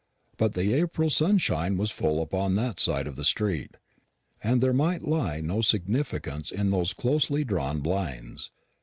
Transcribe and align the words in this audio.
But 0.35 0.53
the 0.55 0.73
April 0.73 1.11
sunshine 1.11 1.77
was 1.77 1.91
full 1.91 2.23
upon 2.23 2.55
that 2.55 2.79
side 2.79 3.05
of 3.05 3.17
the 3.17 3.23
street, 3.23 3.77
and 4.43 4.59
there 4.59 4.73
might 4.73 5.03
lie 5.07 5.41
no 5.41 5.61
significance 5.61 6.49
in 6.49 6.71
those 6.71 6.93
closely 6.93 7.43
drawn 7.43 7.81
blinds. 7.81 8.49